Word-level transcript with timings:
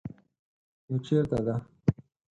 _نو 0.87 0.95
چېرته 1.05 1.37
ده؟ 1.45 1.55